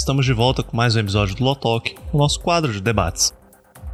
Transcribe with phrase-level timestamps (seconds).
[0.00, 3.34] estamos de volta com mais um episódio do Lotalk, o nosso quadro de debates.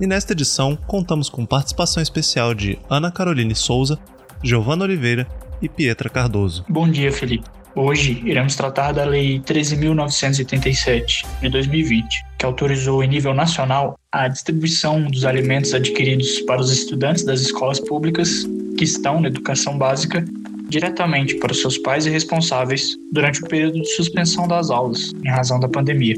[0.01, 3.99] E nesta edição, contamos com participação especial de Ana Caroline Souza,
[4.41, 5.27] Giovana Oliveira
[5.61, 6.65] e Pietra Cardoso.
[6.69, 7.45] Bom dia, Felipe.
[7.75, 15.03] Hoje iremos tratar da Lei 13.987 de 2020, que autorizou em nível nacional a distribuição
[15.11, 18.45] dos alimentos adquiridos para os estudantes das escolas públicas
[18.79, 20.25] que estão na educação básica
[20.69, 25.61] diretamente para seus pais e responsáveis durante o período de suspensão das aulas, em razão
[25.61, 26.17] da pandemia.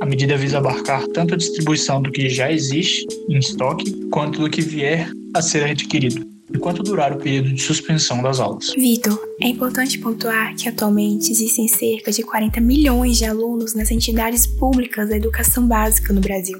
[0.00, 4.50] A medida visa abarcar tanto a distribuição do que já existe em estoque, quanto do
[4.50, 8.72] que vier a ser adquirido enquanto durar o período de suspensão das aulas.
[8.76, 14.46] Vitor, é importante pontuar que atualmente existem cerca de 40 milhões de alunos nas entidades
[14.46, 16.58] públicas da educação básica no Brasil.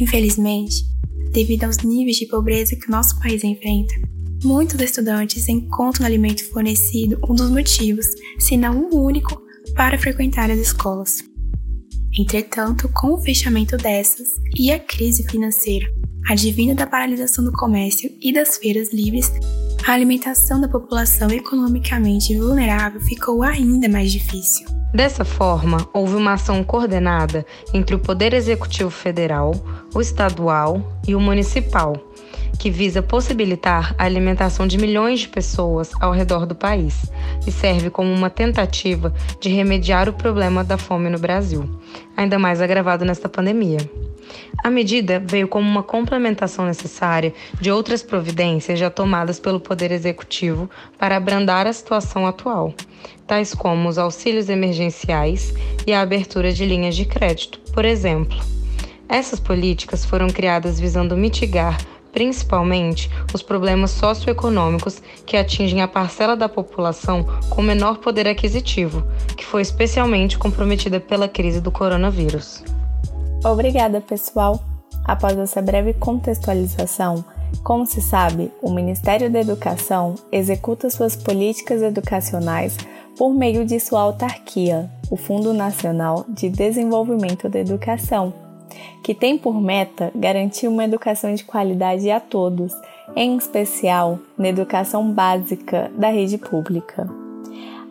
[0.00, 0.84] Infelizmente,
[1.32, 3.94] devido aos níveis de pobreza que o nosso país enfrenta,
[4.42, 8.06] muitos estudantes encontram alimento fornecido um dos motivos,
[8.38, 9.40] se não o único,
[9.74, 11.22] para frequentar as escolas.
[12.18, 15.86] Entretanto, com o fechamento dessas e a crise financeira,
[16.28, 19.30] advinda da paralisação do comércio e das feiras livres,
[19.86, 24.66] a alimentação da população economicamente vulnerável ficou ainda mais difícil.
[24.92, 29.52] Dessa forma, houve uma ação coordenada entre o Poder Executivo Federal,
[29.94, 32.07] o estadual e o municipal,
[32.58, 37.10] que visa possibilitar a alimentação de milhões de pessoas ao redor do país
[37.46, 41.68] e serve como uma tentativa de remediar o problema da fome no Brasil,
[42.16, 43.78] ainda mais agravado nesta pandemia.
[44.62, 50.68] A medida veio como uma complementação necessária de outras providências já tomadas pelo Poder Executivo
[50.98, 52.74] para abrandar a situação atual,
[53.26, 55.54] tais como os auxílios emergenciais
[55.86, 58.38] e a abertura de linhas de crédito, por exemplo.
[59.08, 61.78] Essas políticas foram criadas visando mitigar
[62.18, 69.04] principalmente os problemas socioeconômicos que atingem a parcela da população com menor poder aquisitivo,
[69.36, 72.64] que foi especialmente comprometida pela crise do coronavírus.
[73.44, 74.60] Obrigada, pessoal!
[75.04, 77.24] Após essa breve contextualização,
[77.62, 82.76] como se sabe, o Ministério da Educação executa suas políticas educacionais
[83.16, 88.47] por meio de sua autarquia, o Fundo Nacional de Desenvolvimento da Educação,
[89.02, 92.72] que tem por meta garantir uma educação de qualidade a todos,
[93.16, 97.08] em especial na educação básica da rede pública.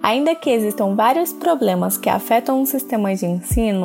[0.02, 3.82] Ainda que existam vários problemas que afetam o sistema de ensino,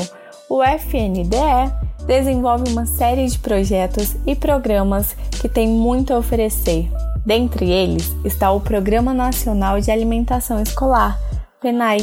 [0.49, 1.73] o FNDE
[2.07, 6.91] desenvolve uma série de projetos e programas que têm muito a oferecer.
[7.25, 11.19] Dentre eles está o Programa Nacional de Alimentação Escolar,
[11.61, 11.99] PENAI.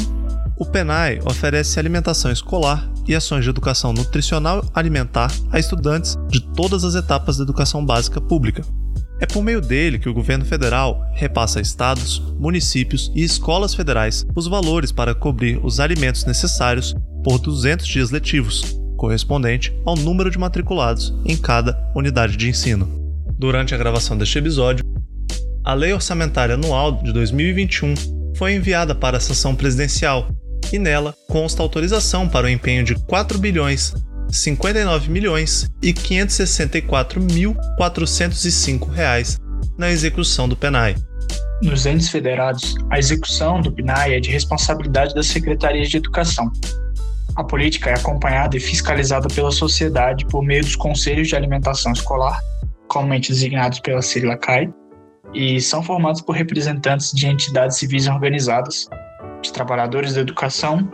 [0.57, 6.83] O PENAI oferece alimentação escolar e ações de educação nutricional alimentar a estudantes de todas
[6.83, 8.63] as etapas da educação básica pública.
[9.19, 14.25] É por meio dele que o governo federal repassa a estados, municípios e escolas federais
[14.35, 20.37] os valores para cobrir os alimentos necessários por 200 dias letivos, correspondente ao número de
[20.37, 22.87] matriculados em cada unidade de ensino.
[23.37, 24.85] Durante a gravação deste episódio,
[25.65, 27.95] a Lei Orçamentária Anual de 2021
[28.35, 30.29] foi enviada para a sessão presidencial
[30.71, 33.93] e nela consta autorização para o empenho de 4 bilhões
[34.31, 39.39] 59 milhões e 564 mil 405 reais
[39.77, 40.95] na execução do PENAI.
[41.63, 46.51] Nos entes federados, a execução do PNAE é de responsabilidade das secretarias de educação,
[47.39, 52.37] a política é acompanhada e fiscalizada pela sociedade por meio dos conselhos de alimentação escolar,
[52.89, 54.73] comumente designados pela CIRLACAI,
[55.33, 58.89] e são formados por representantes de entidades civis organizadas,
[59.41, 60.89] de trabalhadores da educação,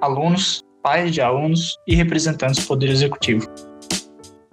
[0.00, 3.46] alunos, pais de alunos e representantes do Poder Executivo.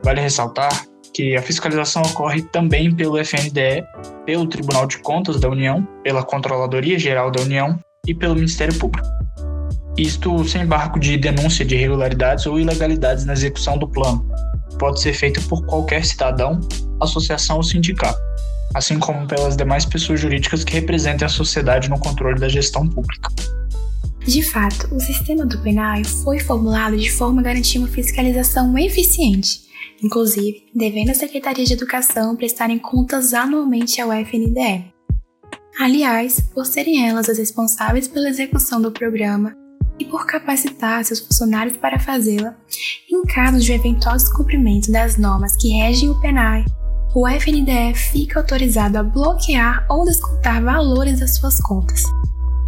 [0.04, 3.84] Vale ressaltar que a fiscalização ocorre também pelo FNDE,
[4.26, 9.08] pelo Tribunal de Contas da União, pela Controladoria Geral da União e pelo Ministério Público
[9.98, 14.26] isto sem embargo de denúncia de irregularidades ou ilegalidades na execução do plano.
[14.78, 16.60] Pode ser feito por qualquer cidadão,
[17.02, 18.20] associação ou sindicato,
[18.74, 23.30] assim como pelas demais pessoas jurídicas que representem a sociedade no controle da gestão pública.
[24.26, 29.62] De fato, o sistema do PNAE foi formulado de forma a garantir uma fiscalização eficiente,
[30.04, 34.86] inclusive devendo as secretarias de educação prestarem contas anualmente ao FNDE.
[35.80, 39.56] Aliás, por serem elas as responsáveis pela execução do programa,
[40.00, 42.56] e por capacitar seus funcionários para fazê-la,
[43.10, 46.66] em caso de eventual descumprimento das normas que regem o PNAE,
[47.20, 52.04] o FNDE fica autorizado a bloquear ou descontar valores das suas contas.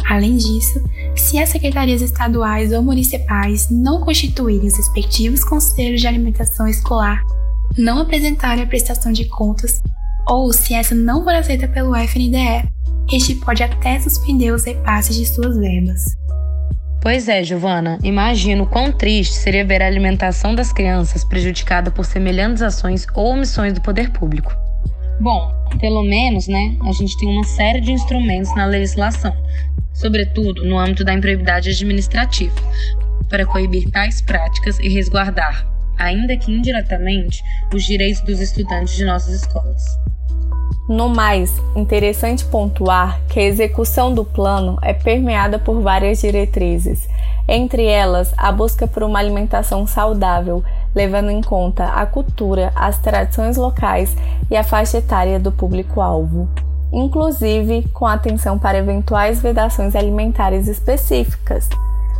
[0.08, 0.82] Além disso,
[1.14, 7.22] se as secretarias estaduais ou municipais não constituírem os respectivos conselhos de alimentação escolar,
[7.78, 9.80] não apresentarem a prestação de contas,
[10.26, 12.68] ou se essa não for aceita pelo FNDE,
[13.12, 16.02] este pode até suspender os repasses de suas verbas.
[17.00, 17.98] Pois é, Giovana.
[18.02, 23.72] Imagino quão triste seria ver a alimentação das crianças prejudicada por semelhantes ações ou omissões
[23.72, 24.54] do poder público.
[25.18, 25.50] Bom,
[25.80, 29.34] pelo menos, né, a gente tem uma série de instrumentos na legislação,
[29.94, 32.54] sobretudo no âmbito da improbidade administrativa,
[33.30, 35.66] para coibir tais práticas e resguardar,
[35.98, 37.42] ainda que indiretamente,
[37.72, 39.82] os direitos dos estudantes de nossas escolas.
[40.90, 47.08] No mais, interessante pontuar que a execução do plano é permeada por várias diretrizes,
[47.46, 53.56] entre elas a busca por uma alimentação saudável, levando em conta a cultura, as tradições
[53.56, 54.16] locais
[54.50, 56.48] e a faixa etária do público-alvo,
[56.92, 61.68] inclusive com atenção para eventuais vedações alimentares específicas.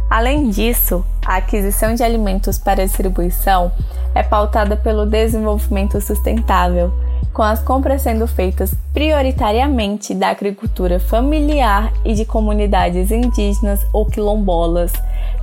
[0.09, 3.73] Além disso, a aquisição de alimentos para distribuição
[4.15, 6.93] é pautada pelo desenvolvimento sustentável
[7.41, 14.93] com as compras sendo feitas prioritariamente da agricultura familiar e de comunidades indígenas ou quilombolas,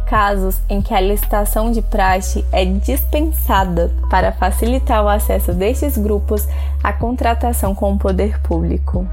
[0.08, 6.48] casos em que a licitação de praxe é dispensada para facilitar o acesso destes grupos
[6.84, 9.08] à contratação com o poder público.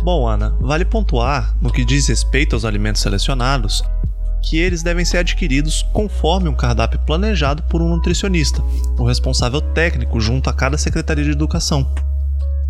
[0.00, 3.82] Bom, Ana, vale pontuar, no que diz respeito aos alimentos selecionados,
[4.48, 8.62] que eles devem ser adquiridos conforme um cardápio planejado por um nutricionista,
[8.98, 11.86] o responsável técnico junto a cada secretaria de educação.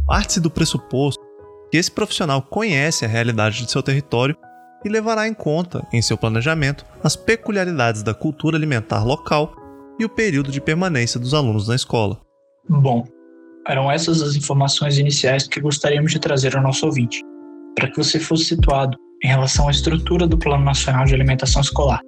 [0.07, 1.23] Parte-se do pressuposto
[1.71, 4.37] que esse profissional conhece a realidade de seu território
[4.85, 9.55] e levará em conta, em seu planejamento, as peculiaridades da cultura alimentar local
[9.99, 12.21] e o período de permanência dos alunos na escola.
[12.69, 13.05] Bom,
[13.67, 17.23] eram essas as informações iniciais que gostaríamos de trazer ao nosso ouvinte,
[17.75, 22.01] para que você fosse situado em relação à estrutura do Plano Nacional de Alimentação Escolar,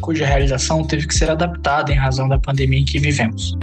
[0.00, 3.56] cuja realização teve que ser adaptada em razão da pandemia em que vivemos.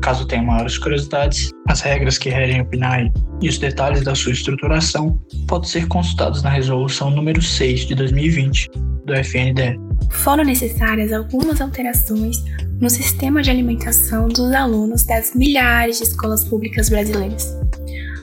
[0.00, 3.12] Caso tenha maiores curiosidades, as regras que regem o PNAE
[3.42, 8.70] e os detalhes da sua estruturação podem ser consultados na Resolução número 6 de 2020
[9.04, 9.78] do FNDE.
[10.10, 12.42] Foram necessárias algumas alterações
[12.80, 17.54] no sistema de alimentação dos alunos das milhares de escolas públicas brasileiras.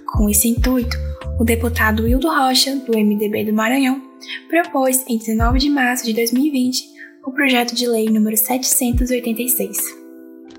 [0.08, 0.98] Com esse intuito,
[1.40, 4.13] o deputado Wildo Rocha, do MDB do Maranhão,
[4.50, 6.94] propôs, em 19 de março de 2020,
[7.26, 10.04] o projeto de lei número 786.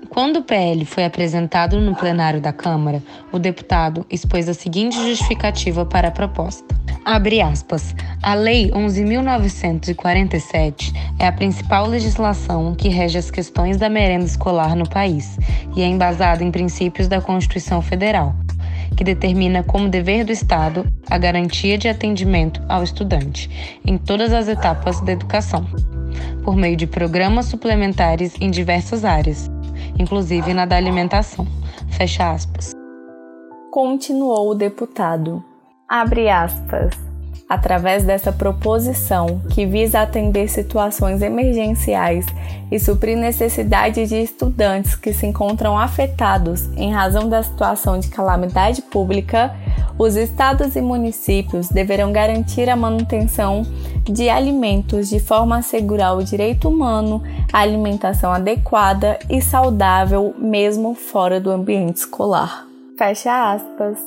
[0.09, 3.01] Quando o PL foi apresentado no plenário da Câmara,
[3.31, 6.63] o deputado expôs a seguinte justificativa para a proposta.
[7.03, 7.93] Abre aspas.
[8.23, 14.89] A Lei 11.947 é a principal legislação que rege as questões da merenda escolar no
[14.89, 15.37] país
[15.75, 18.35] e é embasada em princípios da Constituição Federal,
[18.95, 23.49] que determina como dever do Estado a garantia de atendimento ao estudante
[23.85, 25.65] em todas as etapas da educação,
[26.43, 29.49] por meio de programas suplementares em diversas áreas,
[29.99, 31.45] inclusive na da alimentação.
[31.89, 32.71] Fecha aspas.
[33.71, 35.43] Continuou o deputado.
[35.87, 37.14] Abre aspas
[37.47, 42.25] através dessa proposição que visa atender situações emergenciais
[42.71, 48.81] e suprir necessidades de estudantes que se encontram afetados em razão da situação de calamidade
[48.81, 49.55] pública,
[49.97, 53.63] os estados e municípios deverão garantir a manutenção
[54.03, 60.95] de alimentos de forma a assegurar o direito humano à alimentação adequada e saudável, mesmo
[60.95, 62.67] fora do ambiente escolar.
[62.97, 63.97] Fecha aspas.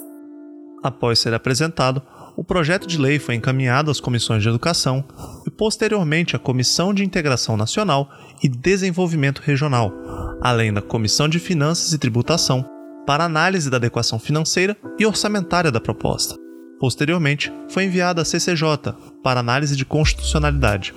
[0.82, 2.02] Após ser apresentado,
[2.38, 5.04] o projeto de lei foi encaminhado às comissões de educação
[5.44, 8.08] e posteriormente à Comissão de Integração Nacional
[8.40, 9.92] e Desenvolvimento Regional,
[10.40, 12.64] além da Comissão de Finanças e Tributação,
[13.04, 16.36] para análise da adequação financeira e orçamentária da proposta.
[16.78, 20.94] Posteriormente, foi enviada à CCJ para análise de constitucionalidade.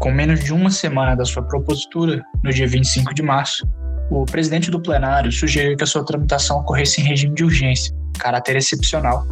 [0.00, 3.64] Com menos de uma semana da sua propositura, no dia 25 de março,
[4.10, 8.56] o presidente do plenário sugeriu que a sua tramitação ocorresse em regime de urgência, caráter
[8.56, 9.24] excepcional,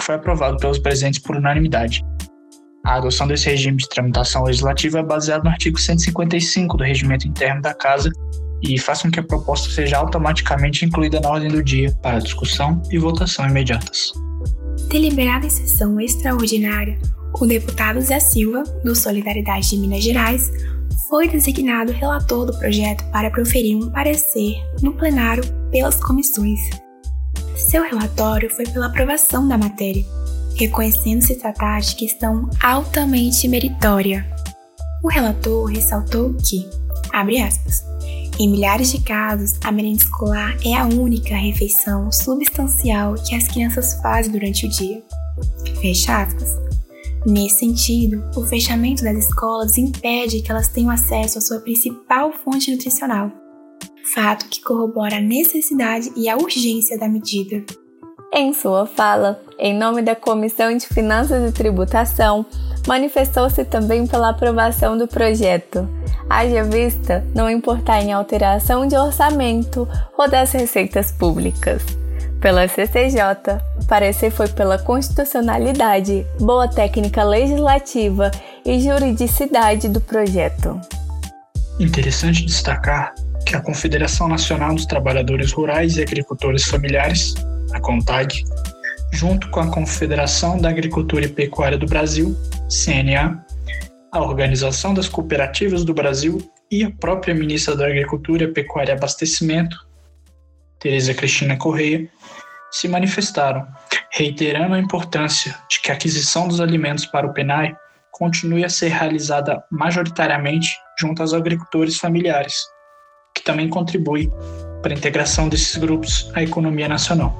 [0.00, 2.02] que foi aprovado pelos presentes por unanimidade.
[2.84, 7.60] A adoção desse regime de tramitação legislativa é baseada no artigo 155 do Regimento Interno
[7.60, 8.10] da Casa
[8.62, 12.82] e faz com que a proposta seja automaticamente incluída na ordem do dia para discussão
[12.90, 14.12] e votação imediatas.
[14.90, 16.98] Deliberada em sessão extraordinária,
[17.38, 20.50] o deputado Zé Silva, do Solidariedade de Minas Gerais,
[21.08, 26.58] foi designado relator do projeto para proferir um parecer no plenário pelas comissões
[27.60, 30.04] seu relatório foi pela aprovação da matéria,
[30.56, 34.26] reconhecendo-se tratar de questão altamente meritória.
[35.02, 36.68] O relator ressaltou que,
[37.12, 37.84] abre aspas,
[38.38, 44.00] em milhares de casos, a merenda escolar é a única refeição substancial que as crianças
[44.00, 45.02] fazem durante o dia.
[45.80, 46.58] Fecha aspas.
[47.26, 52.70] Nesse sentido, o fechamento das escolas impede que elas tenham acesso à sua principal fonte
[52.70, 53.30] nutricional,
[54.14, 57.64] fato que corrobora a necessidade e a urgência da medida.
[58.32, 62.46] Em sua fala, em nome da Comissão de Finanças e Tributação,
[62.86, 65.88] manifestou-se também pela aprovação do projeto.
[66.28, 71.82] Haja vista não importar em alteração de orçamento ou das receitas públicas.
[72.40, 78.30] Pela CCJ, o parecer foi pela constitucionalidade, boa técnica legislativa
[78.64, 80.80] e juridicidade do projeto.
[81.80, 83.12] Interessante destacar
[83.50, 87.34] que a Confederação Nacional dos Trabalhadores Rurais e Agricultores Familiares,
[87.72, 88.44] a CONTAG,
[89.12, 92.36] junto com a Confederação da Agricultura e Pecuária do Brasil,
[92.68, 93.44] CNA,
[94.12, 96.38] a Organização das Cooperativas do Brasil
[96.70, 99.76] e a própria ministra da Agricultura, Pecuária e Abastecimento,
[100.78, 102.08] Tereza Cristina Correia,
[102.70, 103.66] se manifestaram,
[104.12, 107.74] reiterando a importância de que a aquisição dos alimentos para o PENAI
[108.12, 110.68] continue a ser realizada majoritariamente
[111.00, 112.54] junto aos agricultores familiares,
[113.40, 114.30] que também contribui
[114.82, 117.34] para a integração desses grupos à economia nacional.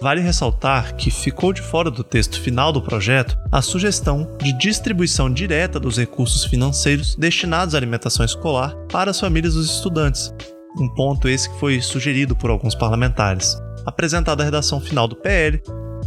[0.00, 5.32] Vale ressaltar que ficou de fora do texto final do projeto a sugestão de distribuição
[5.32, 10.32] direta dos recursos financeiros destinados à alimentação escolar para as famílias dos estudantes,
[10.78, 13.56] um ponto esse que foi sugerido por alguns parlamentares.
[13.84, 15.60] Apresentada a redação final do PL,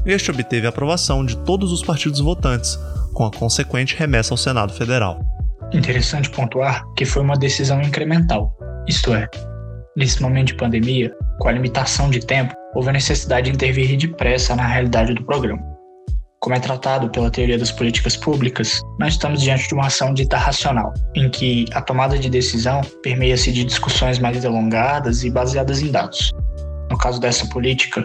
[0.05, 2.79] este obteve a aprovação de todos os partidos votantes,
[3.13, 5.22] com a consequente remessa ao Senado Federal.
[5.72, 8.55] Interessante pontuar que foi uma decisão incremental,
[8.88, 9.27] isto é,
[9.98, 14.56] nesse momento de pandemia, com a limitação de tempo, houve a necessidade de intervir depressa
[14.56, 15.62] na realidade do programa.
[16.39, 20.38] Como é tratado pela teoria das políticas públicas, nós estamos diante de uma ação dita
[20.38, 25.91] racional, em que a tomada de decisão permeia-se de discussões mais delongadas e baseadas em
[25.91, 26.32] dados.
[26.89, 28.03] No caso dessa política,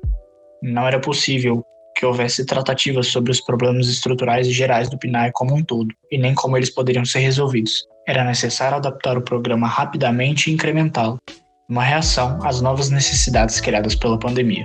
[0.63, 1.63] não era possível
[1.97, 6.19] que houvesse tratativas sobre os problemas estruturais e gerais do PNAE como um todo, e
[6.19, 7.87] nem como eles poderiam ser resolvidos.
[8.07, 11.19] Era necessário adaptar o programa rapidamente e incrementá-lo,
[11.69, 14.65] uma reação às novas necessidades criadas pela pandemia.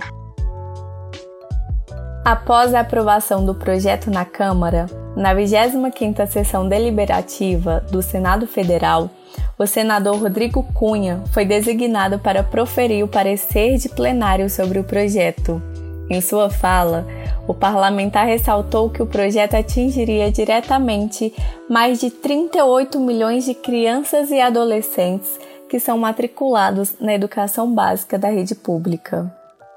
[2.25, 9.10] Após a aprovação do projeto na Câmara, na 25ª sessão deliberativa do Senado Federal,
[9.58, 15.62] o senador Rodrigo Cunha foi designado para proferir o parecer de plenário sobre o projeto.
[16.09, 17.05] Em sua fala,
[17.47, 21.33] o parlamentar ressaltou que o projeto atingiria diretamente
[21.69, 25.37] mais de 38 milhões de crianças e adolescentes
[25.69, 29.33] que são matriculados na educação básica da rede pública.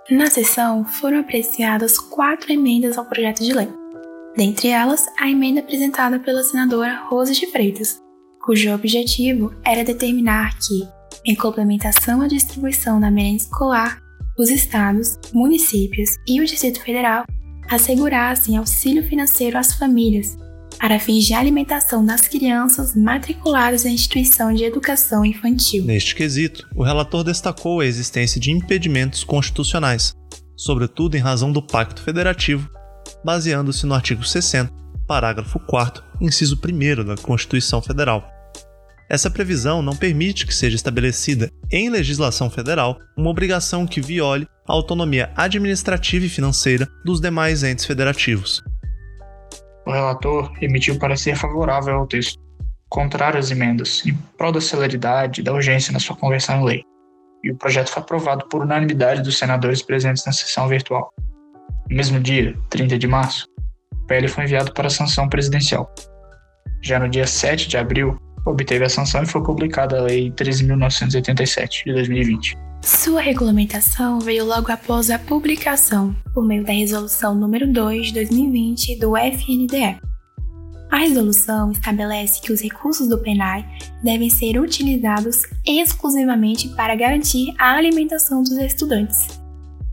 [0.08, 3.68] Na sessão foram apreciadas quatro emendas ao projeto de lei.
[4.36, 8.00] Dentre elas, a emenda apresentada pela senadora Rose de Freitas,
[8.44, 10.88] cujo objetivo era determinar que,
[11.24, 14.00] em complementação à distribuição da merenda escolar,
[14.40, 17.24] os estados, municípios e o Distrito Federal
[17.68, 20.36] assegurassem auxílio financeiro às famílias
[20.78, 25.84] para fins de alimentação das crianças matriculadas na instituição de educação infantil.
[25.84, 30.16] Neste quesito, o relator destacou a existência de impedimentos constitucionais,
[30.56, 32.66] sobretudo em razão do Pacto Federativo,
[33.22, 34.72] baseando-se no artigo 60,
[35.06, 38.39] parágrafo 4, inciso 1 da Constituição Federal.
[39.10, 44.72] Essa previsão não permite que seja estabelecida em legislação federal uma obrigação que viole a
[44.72, 48.62] autonomia administrativa e financeira dos demais entes federativos,
[49.86, 52.38] o relator emitiu parecer favorável ao texto,
[52.88, 56.84] contrário às emendas, em prol da celeridade e da urgência na sua conversão em lei.
[57.42, 61.12] E o projeto foi aprovado por unanimidade dos senadores presentes na sessão virtual.
[61.88, 63.46] No mesmo dia, 30 de março,
[63.92, 65.92] o PL foi enviado para sanção presidencial.
[66.82, 71.84] Já no dia 7 de abril, obteve a sanção e foi publicada a Lei 13.987
[71.84, 72.58] de 2020.
[72.82, 78.98] Sua regulamentação veio logo após a publicação, por meio da Resolução número 2 de 2020
[78.98, 80.00] do FNDE.
[80.90, 83.64] A resolução estabelece que os recursos do PENAI
[84.02, 89.40] devem ser utilizados exclusivamente para garantir a alimentação dos estudantes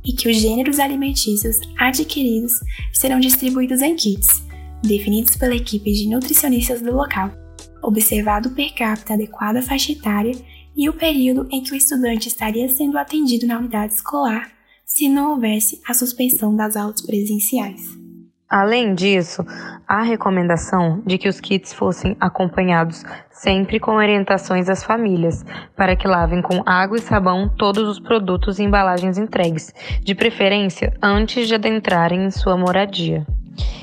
[0.03, 2.53] e que os gêneros alimentícios adquiridos
[2.93, 4.41] serão distribuídos em kits,
[4.81, 7.29] definidos pela equipe de nutricionistas do local,
[7.81, 10.33] observado o per capita adequado à faixa etária
[10.75, 14.51] e o período em que o estudante estaria sendo atendido na unidade escolar
[14.85, 17.97] se não houvesse a suspensão das aulas presenciais.
[18.49, 19.45] Além disso,
[19.85, 25.43] há a recomendação de que os kits fossem acompanhados sempre com orientações às famílias,
[25.75, 30.93] para que lavem com água e sabão todos os produtos e embalagens entregues, de preferência
[31.03, 33.27] antes de adentrarem em sua moradia.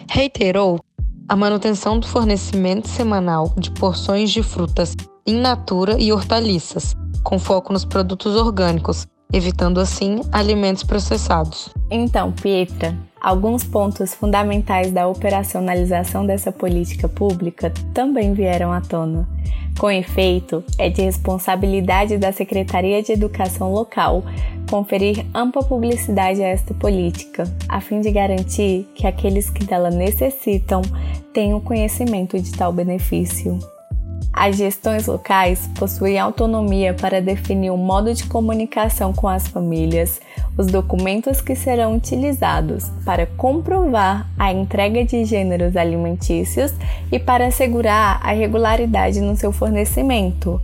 [0.08, 0.80] Reiterou
[1.28, 4.94] a manutenção do fornecimento semanal de porções de frutas
[5.26, 11.70] in natura e hortaliças, com foco nos produtos orgânicos, evitando assim alimentos processados.
[11.90, 19.26] Então, Pietra, alguns pontos fundamentais da operacionalização dessa política pública também vieram à tona.
[19.78, 24.22] Com efeito, é de responsabilidade da Secretaria de Educação local
[24.70, 30.82] conferir ampla publicidade a esta política, a fim de garantir que aqueles que dela necessitam
[31.54, 33.58] o conhecimento de tal benefício.
[34.32, 40.20] As gestões locais possuem autonomia para definir o modo de comunicação com as famílias,
[40.56, 46.72] os documentos que serão utilizados para comprovar a entrega de gêneros alimentícios
[47.10, 50.60] e para assegurar a regularidade no seu fornecimento.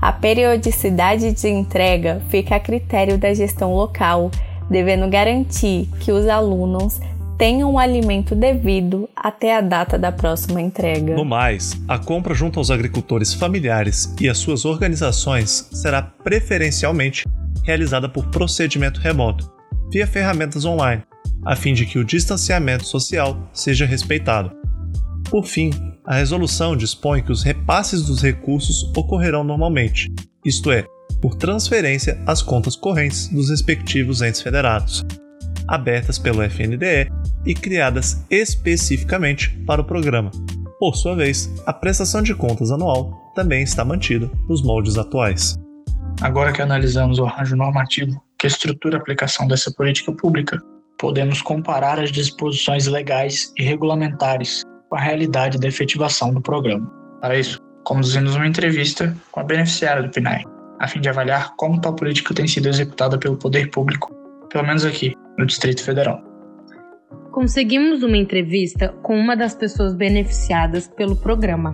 [0.00, 4.30] A periodicidade de entrega fica a critério da gestão local,
[4.68, 7.00] devendo garantir que os alunos
[7.38, 11.14] tenham o alimento devido até a data da próxima entrega.
[11.14, 17.24] No mais, a compra junto aos agricultores familiares e às suas organizações será preferencialmente
[17.62, 19.50] realizada por procedimento remoto,
[19.90, 21.02] via ferramentas online,
[21.44, 24.52] a fim de que o distanciamento social seja respeitado.
[25.30, 25.70] Por fim,
[26.04, 30.12] a resolução dispõe que os repasses dos recursos ocorrerão normalmente,
[30.44, 30.84] isto é,
[31.20, 35.04] por transferência às contas correntes dos respectivos entes federados,
[35.68, 37.08] abertas pelo FNDE
[37.46, 40.30] e criadas especificamente para o programa.
[40.78, 45.56] Por sua vez, a prestação de contas anual também está mantida nos moldes atuais.
[46.22, 50.56] Agora que analisamos o arranjo normativo que estrutura a aplicação dessa política pública,
[50.96, 56.88] podemos comparar as disposições legais e regulamentares com a realidade da efetivação do programa.
[57.20, 60.44] Para isso, conduzimos uma entrevista com a beneficiária do PNAE,
[60.78, 64.14] a fim de avaliar como tal política tem sido executada pelo poder público,
[64.48, 66.22] pelo menos aqui, no Distrito Federal.
[67.32, 71.72] Conseguimos uma entrevista com uma das pessoas beneficiadas pelo programa.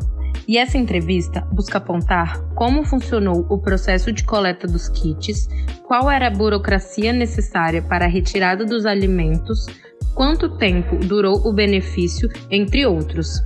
[0.49, 5.47] E essa entrevista busca apontar como funcionou o processo de coleta dos kits,
[5.87, 9.67] qual era a burocracia necessária para a retirada dos alimentos,
[10.15, 13.43] quanto tempo durou o benefício, entre outros.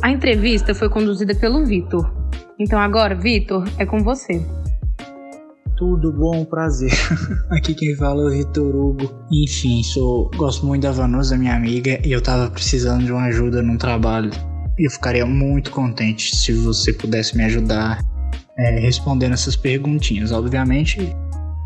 [0.00, 2.14] A entrevista foi conduzida pelo Vitor.
[2.60, 4.40] Então agora, Vitor, é com você.
[5.76, 6.92] Tudo bom, prazer.
[7.50, 9.12] Aqui quem fala é o Vitor Hugo.
[9.32, 13.62] Enfim, sou gosto muito da Vanusa, minha amiga, e eu tava precisando de uma ajuda
[13.62, 14.30] num trabalho.
[14.78, 17.98] Eu ficaria muito contente se você pudesse me ajudar
[18.58, 20.32] é, respondendo essas perguntinhas.
[20.32, 21.14] Obviamente,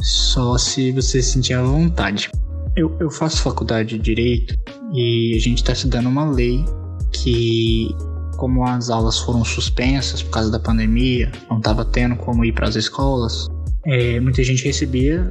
[0.00, 2.30] só se você sentir à vontade.
[2.76, 4.54] Eu, eu faço faculdade de Direito
[4.92, 6.64] e a gente está estudando uma lei
[7.12, 7.88] que,
[8.36, 12.68] como as aulas foram suspensas por causa da pandemia, não estava tendo como ir para
[12.68, 13.48] as escolas,
[13.86, 15.28] é, muita gente recebia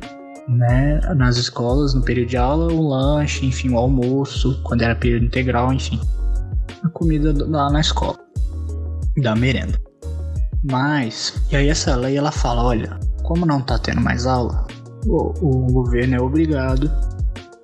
[0.49, 5.25] né, nas escolas, no período de aula, o lanche, enfim, o almoço, quando era período
[5.25, 5.99] integral, enfim,
[6.83, 8.17] a comida lá na escola,
[9.17, 9.79] da merenda.
[10.63, 14.67] Mas, e aí essa lei ela fala, olha, como não tá tendo mais aula,
[15.05, 16.91] o, o governo é obrigado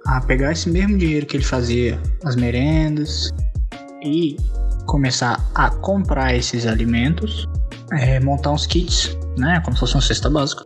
[0.08, 3.30] a pegar esse mesmo dinheiro que ele fazia as merendas
[4.04, 4.38] e
[4.86, 7.48] começar a comprar esses alimentos,
[7.92, 10.64] é, montar uns kits, né, como se fosse uma cesta básica,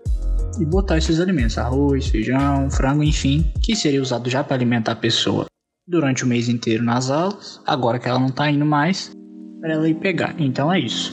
[0.60, 4.96] e botar esses alimentos, arroz, feijão, frango, enfim, que seria usado já para alimentar a
[4.96, 5.46] pessoa
[5.90, 9.12] durante o mês inteiro nas aulas, agora que ela não está indo mais,
[9.60, 10.36] para ela ir pegar.
[10.40, 11.12] Então é isso.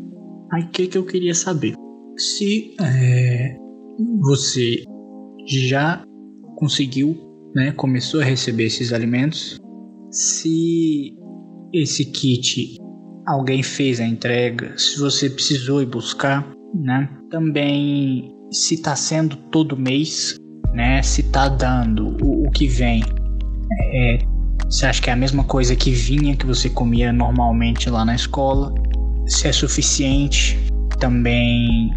[0.52, 1.74] Aí o que, que eu queria saber?
[2.16, 3.56] Se é,
[4.20, 4.84] você
[5.46, 6.02] já
[6.56, 7.16] conseguiu,
[7.54, 9.58] né, começou a receber esses alimentos,
[10.10, 11.16] se
[11.72, 12.76] esse kit
[13.26, 17.08] alguém fez a entrega, se você precisou ir buscar, né?
[17.30, 20.36] Também se está sendo todo mês,
[20.72, 21.02] né?
[21.02, 23.02] Se está dando o, o, que vem.
[23.92, 24.18] É,
[24.68, 28.14] você acha que é a mesma coisa que vinha que você comia normalmente lá na
[28.14, 28.74] escola?
[29.26, 30.58] Se é suficiente?
[30.98, 31.92] Também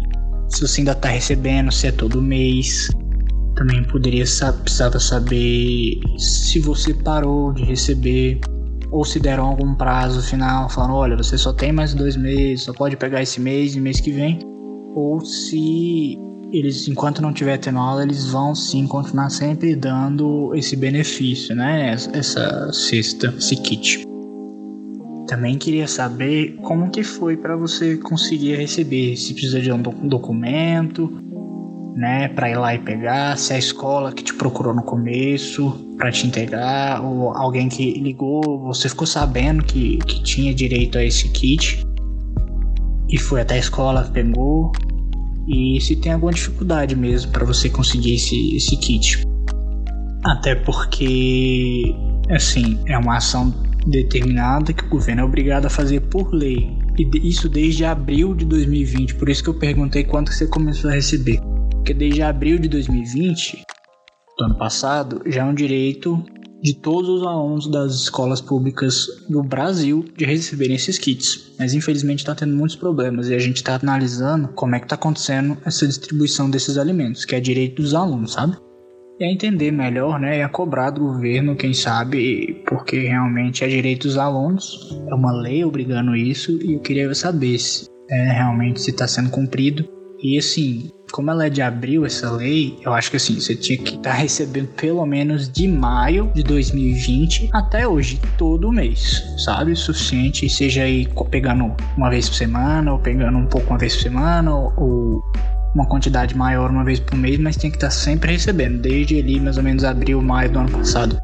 [0.50, 2.88] se você ainda está recebendo, se é todo mês.
[3.54, 4.24] Também poderia
[4.62, 8.40] precisava saber se você parou de receber
[8.90, 12.72] ou se deram algum prazo final, falando, olha, você só tem mais dois meses, só
[12.72, 14.40] pode pegar esse mês e mês que vem,
[14.96, 16.18] ou se
[16.52, 21.90] eles, enquanto não tiver aula, eles vão sim continuar sempre dando esse benefício, né?
[22.12, 24.02] Essa cesta, esse kit.
[25.26, 31.08] Também queria saber como que foi para você conseguir receber, se precisa de um documento,
[31.94, 36.10] né, para ir lá e pegar, se a escola que te procurou no começo para
[36.10, 41.28] te entregar ou alguém que ligou, você ficou sabendo que, que tinha direito a esse
[41.28, 41.84] kit
[43.08, 44.72] e foi até a escola, pegou
[45.48, 49.24] e se tem alguma dificuldade mesmo para você conseguir esse, esse kit.
[50.24, 51.94] Até porque,
[52.30, 53.52] assim, é uma ação
[53.86, 56.70] determinada que o governo é obrigado a fazer por lei.
[56.98, 59.14] E isso desde abril de 2020.
[59.14, 61.40] Por isso que eu perguntei quanto você começou a receber.
[61.70, 63.62] Porque desde abril de 2020,
[64.38, 66.22] do ano passado, já é um direito
[66.62, 71.52] de todos os alunos das escolas públicas do Brasil de receberem esses kits.
[71.58, 74.94] Mas infelizmente está tendo muitos problemas e a gente está analisando como é que está
[74.94, 78.56] acontecendo essa distribuição desses alimentos, que é direito dos alunos, sabe?
[79.20, 83.68] e a entender melhor, né, e a cobrar do governo, quem sabe, porque realmente é
[83.68, 88.80] direito dos alunos, é uma lei obrigando isso, e eu queria saber se é, realmente
[88.80, 89.86] se está sendo cumprido.
[90.22, 93.78] E assim, como ela é de abril, essa lei, eu acho que assim, você tinha
[93.78, 99.72] que estar tá recebendo pelo menos de maio de 2020 até hoje, todo mês, sabe?
[99.72, 103.96] O suficiente, seja aí pegando uma vez por semana, ou pegando um pouco uma vez
[103.96, 105.22] por semana, ou
[105.74, 109.18] uma quantidade maior uma vez por mês, mas tem que estar tá sempre recebendo, desde
[109.18, 111.18] ali mais ou menos abril, maio do ano passado.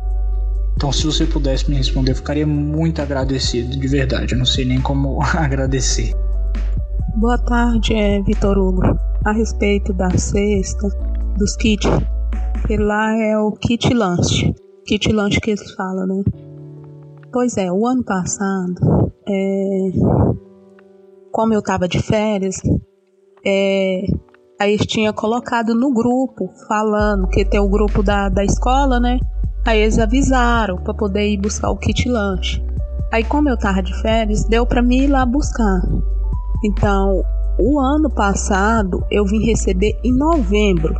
[0.74, 4.32] Então, se você pudesse me responder, eu ficaria muito agradecido, de verdade.
[4.32, 6.14] Eu não sei nem como agradecer.
[7.16, 8.82] Boa tarde, é Vitor Hugo.
[9.24, 10.86] A respeito da cesta,
[11.38, 11.88] dos kits,
[12.66, 14.54] que lá é o kit lanche.
[14.86, 16.22] Kit lanche que eles falam, né?
[17.32, 19.92] Pois é, o ano passado, é,
[21.32, 22.56] como eu tava de férias,
[23.46, 24.02] é,
[24.60, 29.18] aí eles tinham colocado no grupo, falando que tem o grupo da, da escola, né?
[29.64, 32.62] Aí eles avisaram para poder ir buscar o kit lanche.
[33.10, 35.80] Aí como eu tava de férias, deu para mim ir lá buscar.
[36.66, 37.22] Então,
[37.60, 40.96] o ano passado eu vim receber em novembro.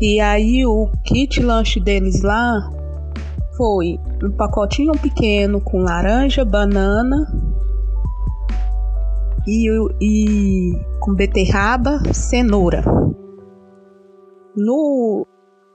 [0.00, 2.70] E aí o kit lanche deles lá
[3.58, 7.26] foi um pacotinho pequeno com laranja, banana
[9.46, 9.68] e,
[10.00, 12.82] e com beterraba, cenoura.
[14.56, 15.26] No,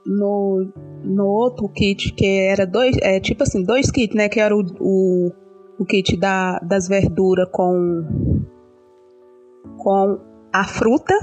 [0.04, 0.72] no,
[1.04, 4.28] no outro kit que era dois, é tipo assim, dois kits, né?
[4.28, 5.32] Que era o, o
[5.78, 8.04] o kit da, das verduras com,
[9.78, 10.18] com
[10.52, 11.14] a fruta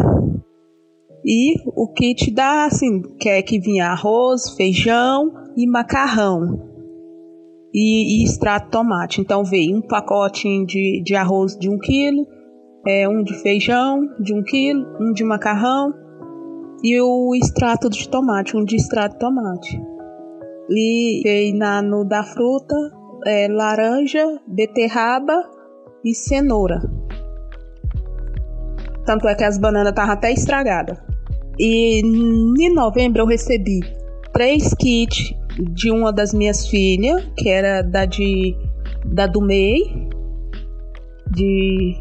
[1.25, 6.67] e o kit da assim que é que vinha arroz, feijão e macarrão
[7.73, 9.21] e, e extrato de tomate.
[9.21, 12.25] Então veio um pacotinho de, de arroz de um quilo,
[12.88, 15.93] é, um de feijão de um quilo, um de macarrão
[16.83, 19.81] e o extrato de tomate, um de extrato de tomate.
[20.69, 22.75] E veio na, no da fruta
[23.25, 25.43] é, laranja, beterraba
[26.03, 26.79] e cenoura.
[29.05, 30.97] Tanto é que as bananas estavam até estragadas.
[31.58, 33.79] E em novembro eu recebi
[34.32, 38.55] três kits de uma das minhas filhas, que era da de
[39.05, 40.10] da do MEI,
[41.32, 41.95] de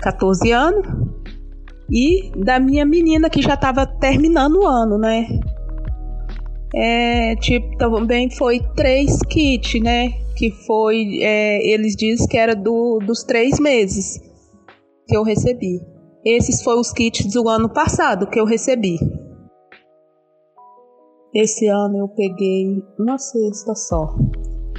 [0.00, 0.86] 14 anos,
[1.90, 5.26] e da minha menina que já estava terminando o ano, né?
[6.74, 10.25] É, tipo, também foi três kits, né?
[10.36, 14.20] Que foi, é, eles dizem que era do, dos três meses
[15.08, 15.80] que eu recebi.
[16.24, 18.98] Esses foram os kits do ano passado que eu recebi.
[21.34, 24.14] Esse ano eu peguei uma cesta só.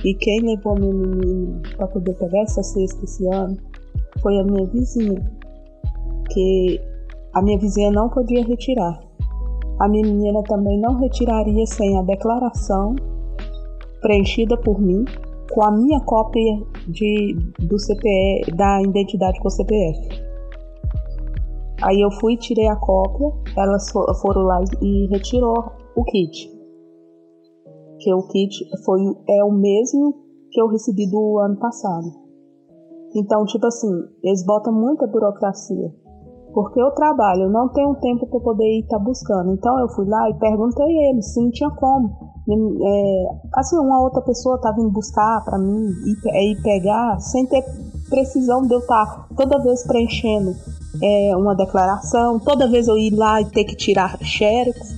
[0.05, 3.57] E quem levou minha menina para poder pegar essa cesta esse ano
[4.21, 5.19] foi a minha vizinha.
[6.31, 6.79] Que
[7.33, 8.99] a minha vizinha não podia retirar.
[9.79, 12.95] A minha menina também não retiraria sem a declaração
[14.01, 15.05] preenchida por mim
[15.51, 20.27] com a minha cópia de, do CPF, da identidade com o CPF.
[21.81, 23.89] Aí eu fui, tirei a cópia, elas
[24.21, 26.49] foram lá e retirou o kit.
[27.99, 30.13] Que o kit foi, é o mesmo
[30.51, 32.11] que eu recebi do ano passado.
[33.15, 33.91] Então, tipo assim,
[34.23, 35.93] eles botam muita burocracia.
[36.53, 39.53] Porque eu trabalho, eu não tenho tempo para poder estar tá buscando.
[39.53, 44.21] Então eu fui lá e perguntei eles se não tinha como é, assim, uma outra
[44.21, 47.63] pessoa tá vindo buscar para mim e, e pegar sem ter
[48.09, 50.55] precisão de eu estar tá toda vez preenchendo
[51.01, 54.95] é, uma declaração, toda vez eu ir lá e ter que tirar xerox.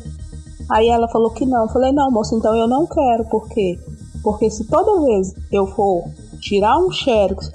[0.69, 1.63] Aí ela falou que não.
[1.63, 3.77] Eu falei, não, moço, então eu não quero, por quê?
[4.23, 6.03] Porque se toda vez eu for
[6.39, 7.51] tirar um xerox,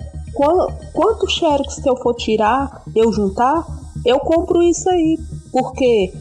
[0.92, 3.64] quanto xerox que eu for tirar, eu juntar,
[4.04, 5.18] eu compro isso aí.
[5.52, 6.12] Porque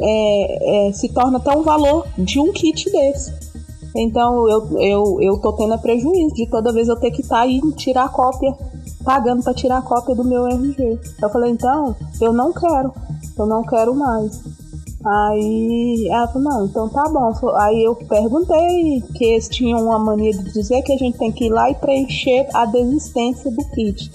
[0.00, 3.32] é, é, se torna até um valor de um kit desse.
[3.94, 7.42] Então eu, eu, eu tô tendo prejuízo de toda vez eu ter que estar tá
[7.42, 8.54] aí tirar cópia,
[9.02, 11.00] pagando para tirar cópia do meu RG.
[11.22, 12.92] Eu falei, então, eu não quero,
[13.38, 14.42] eu não quero mais.
[15.04, 17.32] Aí ela falou, não, então tá bom.
[17.56, 21.46] Aí eu perguntei que eles tinham uma mania de dizer que a gente tem que
[21.46, 24.10] ir lá e preencher a desistência do kit.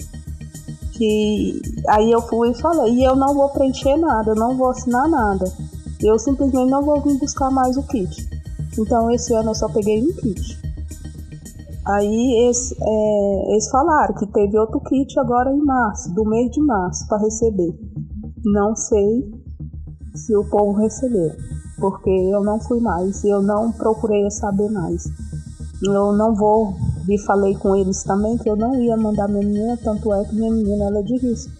[0.92, 4.68] Que aí eu fui e falei, e eu não vou preencher nada, eu não vou
[4.68, 5.50] assinar nada
[6.02, 8.28] eu simplesmente não vou vir buscar mais o kit.
[8.78, 10.60] Então esse ano eu só peguei um kit.
[11.84, 16.60] Aí eles, é, eles falaram que teve outro kit agora em março, do mês de
[16.60, 17.74] março, para receber.
[18.44, 19.28] Não sei
[20.14, 21.32] se o povo recebeu,
[21.78, 25.04] porque eu não fui mais, eu não procurei saber mais.
[25.82, 26.74] Eu não vou,
[27.08, 30.34] e falei com eles também que eu não ia mandar minha menina, tanto é que
[30.36, 31.50] minha menina ela é de risco.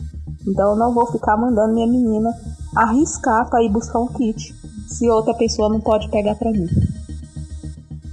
[0.47, 2.33] Então eu não vou ficar mandando minha menina
[2.75, 4.55] arriscar para ir buscar um kit,
[4.87, 6.67] se outra pessoa não pode pegar para mim.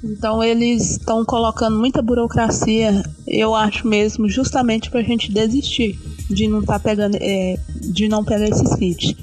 [0.04, 6.48] Então eles estão colocando muita burocracia, eu acho mesmo, justamente para a gente desistir de
[6.48, 9.16] não tá pegando, é, de não pegar esses kits.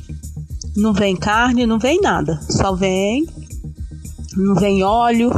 [0.77, 3.27] Não vem carne, não vem nada, só vem,
[4.37, 5.31] não vem óleo,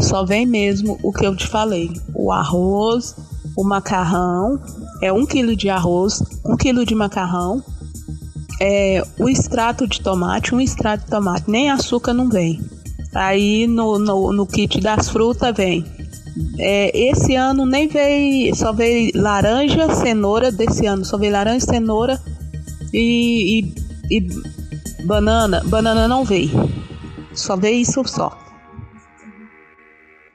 [0.00, 3.16] só vem mesmo o que eu te falei, o arroz,
[3.56, 4.60] o macarrão,
[5.00, 7.62] é um quilo de arroz, um quilo de macarrão,
[8.60, 12.60] é, o extrato de tomate, um extrato de tomate, nem açúcar não vem.
[13.14, 15.84] Aí no, no, no kit das frutas vem.
[16.58, 22.20] É, esse ano nem veio, só veio laranja, cenoura desse ano, só veio laranja, cenoura
[22.92, 23.60] e,
[24.10, 24.28] e, e
[25.04, 25.62] banana.
[25.66, 26.68] Banana não veio,
[27.32, 28.36] só veio isso só.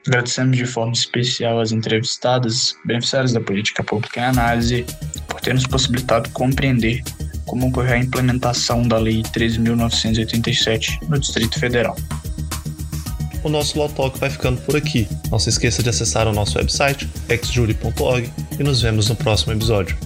[0.06, 4.86] Agradecemos de forma especial às entrevistadas, beneficiários da política pública em análise,
[5.28, 7.02] por ter nos possibilitado compreender
[7.50, 11.96] como ocorreu a implementação da Lei 13.987 no Distrito Federal
[13.42, 15.08] o nosso Law vai ficando por aqui.
[15.30, 19.96] Não se esqueça de acessar o nosso website, exjury.org, e nos vemos no próximo episódio.